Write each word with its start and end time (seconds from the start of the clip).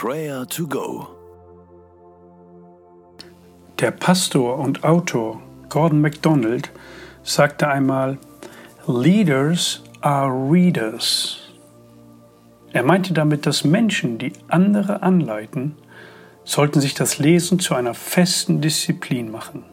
Prayer 0.00 0.46
to 0.46 0.68
Go. 0.68 1.08
Der 3.80 3.90
Pastor 3.90 4.56
und 4.56 4.84
Autor 4.84 5.42
Gordon 5.68 6.00
MacDonald 6.00 6.70
sagte 7.24 7.66
einmal, 7.66 8.16
Leaders 8.86 9.82
are 10.00 10.30
Readers. 10.30 11.38
Er 12.72 12.84
meinte 12.84 13.12
damit, 13.12 13.44
dass 13.44 13.64
Menschen, 13.64 14.18
die 14.18 14.34
andere 14.46 15.02
anleiten, 15.02 15.74
sollten 16.44 16.80
sich 16.80 16.94
das 16.94 17.18
Lesen 17.18 17.58
zu 17.58 17.74
einer 17.74 17.94
festen 17.94 18.60
Disziplin 18.60 19.32
machen. 19.32 19.64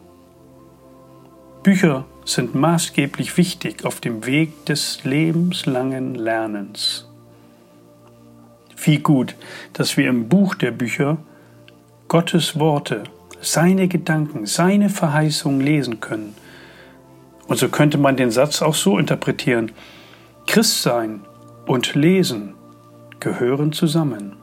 Bücher 1.62 2.04
sind 2.24 2.52
maßgeblich 2.52 3.36
wichtig 3.36 3.84
auf 3.84 4.00
dem 4.00 4.26
Weg 4.26 4.66
des 4.66 5.04
lebenslangen 5.04 6.16
Lernens. 6.16 7.06
Wie 8.86 8.98
gut, 8.98 9.34
dass 9.72 9.96
wir 9.96 10.08
im 10.08 10.28
Buch 10.28 10.54
der 10.54 10.70
Bücher 10.70 11.18
Gottes 12.06 12.56
Worte, 12.60 13.02
seine 13.40 13.88
Gedanken, 13.88 14.46
seine 14.46 14.90
Verheißungen 14.90 15.60
lesen 15.60 15.98
können. 15.98 16.36
Und 17.48 17.58
so 17.58 17.68
könnte 17.68 17.98
man 17.98 18.16
den 18.16 18.30
Satz 18.30 18.62
auch 18.62 18.76
so 18.76 18.96
interpretieren. 18.96 19.72
Christsein 20.46 21.22
und 21.66 21.96
Lesen 21.96 22.54
gehören 23.18 23.72
zusammen. 23.72 24.36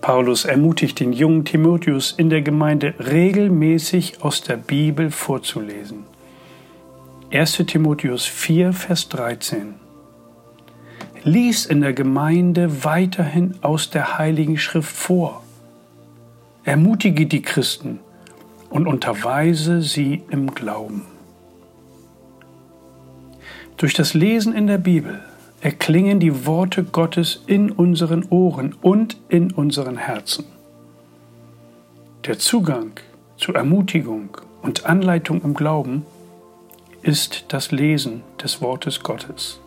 Paulus 0.00 0.46
ermutigt 0.46 1.00
den 1.00 1.12
jungen 1.12 1.44
Timotheus 1.44 2.12
in 2.12 2.30
der 2.30 2.40
Gemeinde 2.40 2.94
regelmäßig 2.98 4.22
aus 4.22 4.40
der 4.40 4.56
Bibel 4.56 5.10
vorzulesen. 5.10 6.04
1 7.30 7.64
Timotheus 7.66 8.24
4, 8.24 8.72
Vers 8.72 9.10
13. 9.10 9.83
Lies 11.26 11.64
in 11.64 11.80
der 11.80 11.94
Gemeinde 11.94 12.84
weiterhin 12.84 13.54
aus 13.62 13.88
der 13.88 14.18
Heiligen 14.18 14.58
Schrift 14.58 14.94
vor. 14.94 15.42
Ermutige 16.64 17.24
die 17.24 17.40
Christen 17.40 17.98
und 18.68 18.86
unterweise 18.86 19.80
sie 19.80 20.22
im 20.28 20.54
Glauben. 20.54 21.06
Durch 23.78 23.94
das 23.94 24.12
Lesen 24.12 24.52
in 24.52 24.66
der 24.66 24.76
Bibel 24.76 25.18
erklingen 25.62 26.20
die 26.20 26.44
Worte 26.44 26.84
Gottes 26.84 27.42
in 27.46 27.70
unseren 27.70 28.26
Ohren 28.28 28.74
und 28.82 29.16
in 29.30 29.50
unseren 29.50 29.96
Herzen. 29.96 30.44
Der 32.26 32.38
Zugang 32.38 32.90
zu 33.38 33.54
Ermutigung 33.54 34.36
und 34.60 34.84
Anleitung 34.84 35.40
im 35.42 35.54
Glauben 35.54 36.04
ist 37.00 37.46
das 37.48 37.72
Lesen 37.72 38.22
des 38.42 38.60
Wortes 38.60 39.00
Gottes. 39.02 39.58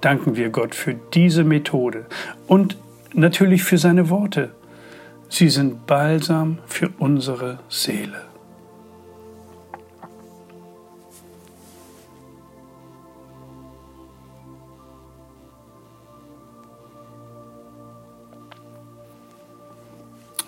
Danken 0.00 0.36
wir 0.36 0.50
Gott 0.50 0.74
für 0.74 0.94
diese 0.94 1.42
Methode 1.44 2.06
und 2.46 2.76
natürlich 3.12 3.64
für 3.64 3.78
seine 3.78 4.10
Worte. 4.10 4.50
Sie 5.28 5.48
sind 5.48 5.86
Balsam 5.86 6.58
für 6.66 6.90
unsere 6.98 7.58
Seele. 7.68 8.22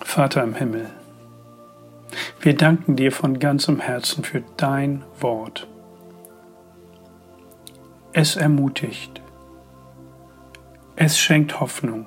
Vater 0.02 0.42
im 0.42 0.54
Himmel, 0.54 0.86
wir 2.40 2.56
danken 2.56 2.96
dir 2.96 3.12
von 3.12 3.38
ganzem 3.38 3.80
Herzen 3.80 4.24
für 4.24 4.42
dein 4.56 5.04
Wort. 5.20 5.68
Es 8.12 8.34
ermutigt, 8.34 9.20
es 11.02 11.18
schenkt 11.18 11.60
Hoffnung, 11.60 12.04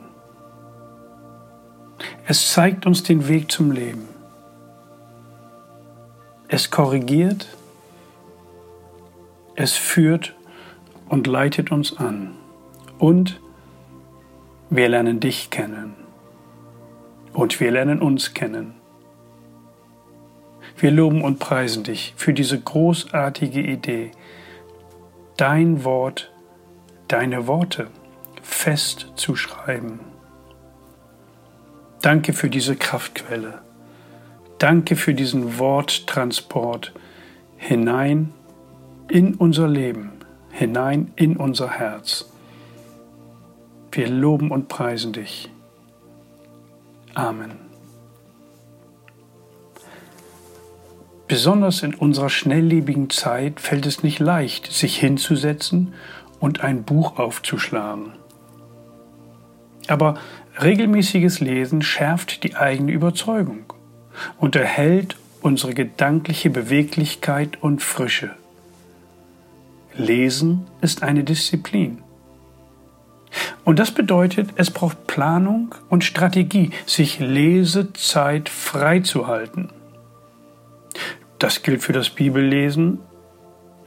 es 2.27 2.53
zeigt 2.53 2.85
uns 2.85 3.01
den 3.01 3.27
Weg 3.27 3.51
zum 3.51 3.71
Leben, 3.71 4.07
es 6.47 6.69
korrigiert, 6.69 7.47
es 9.55 9.73
führt 9.73 10.35
und 11.09 11.25
leitet 11.25 11.71
uns 11.71 11.97
an. 11.97 12.35
Und 12.99 13.41
wir 14.69 14.89
lernen 14.89 15.19
dich 15.19 15.49
kennen. 15.49 15.95
Und 17.33 17.59
wir 17.59 17.71
lernen 17.71 17.99
uns 17.99 18.35
kennen. 18.35 18.75
Wir 20.77 20.91
loben 20.91 21.23
und 21.23 21.39
preisen 21.39 21.83
dich 21.83 22.13
für 22.15 22.33
diese 22.33 22.59
großartige 22.59 23.59
Idee, 23.59 24.11
dein 25.35 25.83
Wort, 25.83 26.31
deine 27.07 27.47
Worte 27.47 27.87
fest 28.43 29.13
zu 29.15 29.35
schreiben. 29.35 29.99
Danke 32.01 32.33
für 32.33 32.49
diese 32.49 32.75
Kraftquelle. 32.75 33.61
Danke 34.59 34.95
für 34.95 35.13
diesen 35.13 35.57
Worttransport 35.57 36.93
hinein 37.57 38.33
in 39.09 39.35
unser 39.35 39.67
Leben, 39.67 40.11
hinein 40.51 41.11
in 41.15 41.37
unser 41.37 41.69
Herz. 41.69 42.29
Wir 43.91 44.09
loben 44.09 44.51
und 44.51 44.67
preisen 44.67 45.13
dich. 45.13 45.49
Amen. 47.13 47.51
Besonders 51.27 51.83
in 51.83 51.95
unserer 51.95 52.29
schnelllebigen 52.29 53.09
Zeit 53.09 53.59
fällt 53.59 53.85
es 53.85 54.03
nicht 54.03 54.19
leicht, 54.19 54.71
sich 54.71 54.97
hinzusetzen 54.97 55.93
und 56.39 56.61
ein 56.61 56.83
Buch 56.83 57.17
aufzuschlagen. 57.17 58.13
Aber 59.87 60.15
regelmäßiges 60.61 61.39
Lesen 61.39 61.81
schärft 61.81 62.43
die 62.43 62.55
eigene 62.55 62.91
Überzeugung 62.91 63.73
und 64.37 64.55
erhält 64.55 65.17
unsere 65.41 65.73
gedankliche 65.73 66.49
Beweglichkeit 66.49 67.61
und 67.61 67.81
Frische. 67.83 68.31
Lesen 69.95 70.65
ist 70.81 71.03
eine 71.03 71.23
Disziplin. 71.23 71.99
Und 73.63 73.79
das 73.79 73.91
bedeutet, 73.91 74.49
es 74.55 74.71
braucht 74.71 75.07
Planung 75.07 75.73
und 75.89 76.03
Strategie, 76.03 76.71
sich 76.85 77.19
Lesezeit 77.19 78.49
freizuhalten. 78.49 79.69
Das 81.39 81.63
gilt 81.63 81.81
für 81.81 81.93
das 81.93 82.09
Bibellesen 82.09 82.99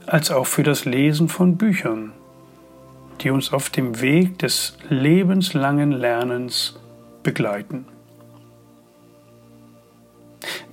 als 0.06 0.30
auch 0.30 0.46
für 0.46 0.62
das 0.62 0.84
Lesen 0.84 1.28
von 1.28 1.56
Büchern, 1.56 2.12
die 3.20 3.30
uns 3.30 3.52
auf 3.52 3.70
dem 3.70 4.00
Weg 4.00 4.38
des 4.38 4.76
lebenslangen 4.88 5.92
Lernens 5.92 6.78
begleiten. 7.22 7.86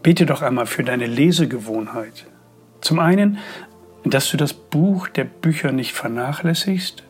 Bete 0.01 0.25
doch 0.25 0.41
einmal 0.41 0.65
für 0.65 0.83
deine 0.83 1.07
Lesegewohnheit. 1.07 2.25
Zum 2.81 2.99
einen, 2.99 3.37
dass 4.03 4.29
du 4.29 4.37
das 4.37 4.53
Buch 4.53 5.07
der 5.07 5.23
Bücher 5.23 5.71
nicht 5.71 5.93
vernachlässigst 5.93 7.03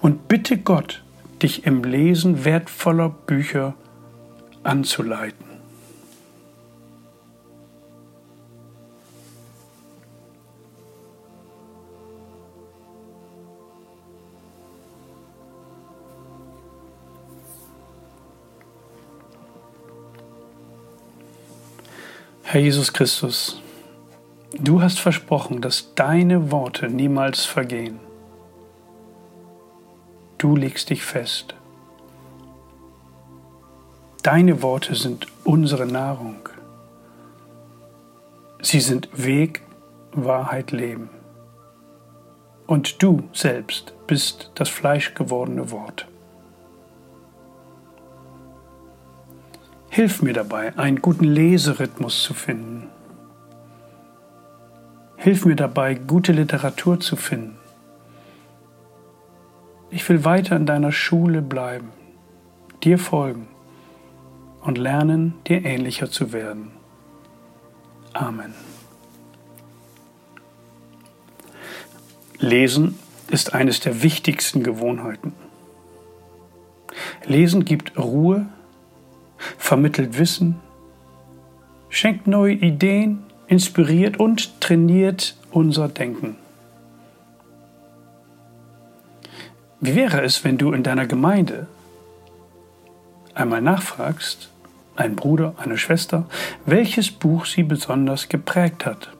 und 0.00 0.28
bitte 0.28 0.56
Gott, 0.58 1.02
dich 1.42 1.66
im 1.66 1.84
Lesen 1.84 2.44
wertvoller 2.44 3.08
Bücher 3.08 3.74
anzuleiten. 4.62 5.45
Herr 22.48 22.60
Jesus 22.60 22.92
Christus, 22.92 23.60
du 24.56 24.80
hast 24.80 25.00
versprochen, 25.00 25.60
dass 25.60 25.94
deine 25.96 26.52
Worte 26.52 26.88
niemals 26.88 27.44
vergehen. 27.44 27.98
Du 30.38 30.54
legst 30.54 30.90
dich 30.90 31.02
fest. 31.02 31.56
Deine 34.22 34.62
Worte 34.62 34.94
sind 34.94 35.26
unsere 35.42 35.86
Nahrung. 35.86 36.48
Sie 38.62 38.80
sind 38.80 39.08
Weg, 39.12 39.62
Wahrheit, 40.12 40.70
Leben. 40.70 41.10
Und 42.68 43.02
du 43.02 43.24
selbst 43.32 43.92
bist 44.06 44.52
das 44.54 44.68
fleischgewordene 44.68 45.72
Wort. 45.72 46.06
Hilf 49.96 50.20
mir 50.20 50.34
dabei, 50.34 50.76
einen 50.76 51.00
guten 51.00 51.24
Leserhythmus 51.24 52.22
zu 52.22 52.34
finden. 52.34 52.90
Hilf 55.16 55.46
mir 55.46 55.56
dabei, 55.56 55.94
gute 55.94 56.32
Literatur 56.32 57.00
zu 57.00 57.16
finden. 57.16 57.56
Ich 59.88 60.06
will 60.06 60.22
weiter 60.26 60.54
in 60.54 60.66
deiner 60.66 60.92
Schule 60.92 61.40
bleiben, 61.40 61.92
dir 62.84 62.98
folgen 62.98 63.48
und 64.60 64.76
lernen, 64.76 65.32
dir 65.46 65.64
ähnlicher 65.64 66.10
zu 66.10 66.30
werden. 66.30 66.72
Amen. 68.12 68.52
Lesen 72.38 72.98
ist 73.30 73.54
eines 73.54 73.80
der 73.80 74.02
wichtigsten 74.02 74.62
Gewohnheiten. 74.62 75.32
Lesen 77.24 77.64
gibt 77.64 77.96
Ruhe, 77.96 78.46
vermittelt 79.58 80.18
Wissen, 80.18 80.60
schenkt 81.88 82.26
neue 82.26 82.54
Ideen, 82.54 83.24
inspiriert 83.46 84.18
und 84.18 84.60
trainiert 84.60 85.36
unser 85.50 85.88
Denken. 85.88 86.36
Wie 89.80 89.94
wäre 89.94 90.22
es, 90.22 90.42
wenn 90.44 90.58
du 90.58 90.72
in 90.72 90.82
deiner 90.82 91.06
Gemeinde 91.06 91.66
einmal 93.34 93.60
nachfragst, 93.60 94.50
ein 94.96 95.14
Bruder, 95.14 95.54
eine 95.58 95.76
Schwester, 95.76 96.24
welches 96.64 97.10
Buch 97.10 97.44
sie 97.44 97.62
besonders 97.62 98.28
geprägt 98.28 98.86
hat? 98.86 99.10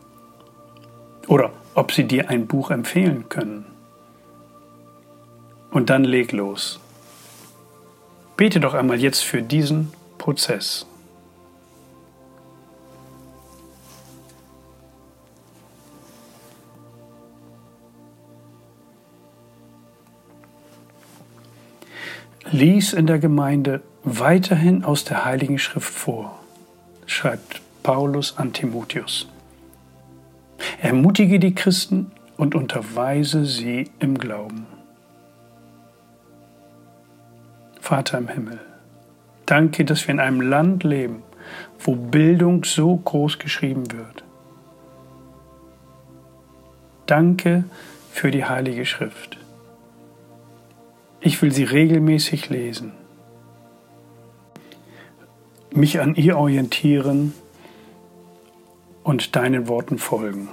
Oder 1.28 1.52
ob 1.74 1.92
sie 1.92 2.04
dir 2.04 2.30
ein 2.30 2.46
Buch 2.46 2.70
empfehlen 2.70 3.28
können? 3.28 3.66
Und 5.70 5.90
dann 5.90 6.04
leg 6.04 6.32
los. 6.32 6.80
Bete 8.36 8.60
doch 8.60 8.74
einmal 8.74 9.00
jetzt 9.00 9.22
für 9.22 9.42
diesen 9.42 9.92
Prozess. 10.18 10.86
Lies 22.50 22.92
in 22.92 23.06
der 23.06 23.18
Gemeinde 23.18 23.82
weiterhin 24.04 24.84
aus 24.84 25.04
der 25.04 25.24
Heiligen 25.24 25.58
Schrift 25.58 25.92
vor, 25.92 26.38
schreibt 27.04 27.60
Paulus 27.82 28.38
an 28.38 28.52
Timotheus. 28.52 29.28
Ermutige 30.80 31.40
die 31.40 31.54
Christen 31.54 32.12
und 32.36 32.54
unterweise 32.54 33.44
sie 33.44 33.90
im 33.98 34.16
Glauben. 34.16 34.66
Vater 37.80 38.18
im 38.18 38.28
Himmel, 38.28 38.60
danke, 39.46 39.84
dass 39.84 40.06
wir 40.06 40.14
in 40.14 40.20
einem 40.20 40.40
Land 40.40 40.84
leben, 40.84 41.22
wo 41.78 41.94
Bildung 41.94 42.64
so 42.64 42.96
groß 42.96 43.38
geschrieben 43.38 43.90
wird. 43.92 44.24
Danke 47.06 47.64
für 48.10 48.30
die 48.30 48.44
Heilige 48.44 48.84
Schrift. 48.84 49.38
Ich 51.20 51.40
will 51.40 51.52
sie 51.52 51.64
regelmäßig 51.64 52.50
lesen, 52.50 52.92
mich 55.70 56.00
an 56.00 56.14
ihr 56.14 56.36
orientieren 56.36 57.32
und 59.02 59.36
deinen 59.36 59.68
Worten 59.68 59.98
folgen. 59.98 60.48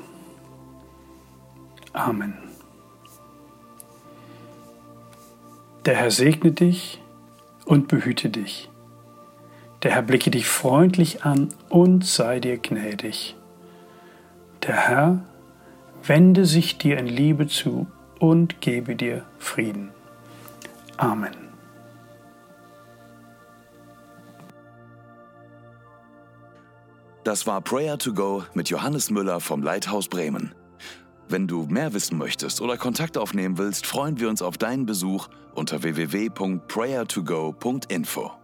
Amen. 1.94 2.38
Der 5.86 5.95
Herr 5.95 6.12
segne 6.12 6.51
dich 6.51 7.01
und 7.66 7.88
behüte 7.88 8.30
dich. 8.30 8.69
Der 9.83 9.91
Herr 9.91 10.01
blicke 10.01 10.31
dich 10.31 10.47
freundlich 10.47 11.24
an 11.25 11.50
und 11.68 12.06
sei 12.06 12.39
dir 12.39 12.57
gnädig. 12.57 13.35
Der 14.65 14.75
Herr 14.75 15.19
wende 16.03 16.45
sich 16.45 16.77
dir 16.77 16.97
in 16.97 17.07
Liebe 17.07 17.47
zu 17.47 17.88
und 18.19 18.62
gebe 18.62 18.95
dir 18.95 19.25
Frieden. 19.39 19.89
Amen. 20.95 21.35
Das 27.25 27.45
war 27.47 27.59
Prayer 27.62 27.97
to 27.97 28.13
Go 28.13 28.44
mit 28.53 28.69
Johannes 28.69 29.09
Müller 29.09 29.41
vom 29.41 29.63
Leithaus 29.63 30.07
Bremen. 30.07 30.56
Wenn 31.27 31.47
du 31.47 31.65
mehr 31.65 31.94
wissen 31.94 32.18
möchtest 32.18 32.62
oder 32.62 32.77
Kontakt 32.77 33.18
aufnehmen 33.18 33.57
willst, 33.57 33.85
freuen 33.85 34.18
wir 34.19 34.30
uns 34.30 34.41
auf 34.41 34.57
deinen 34.57 34.85
Besuch 34.85 35.27
unter 35.53 35.83
www.prayertogo.info. 35.83 38.43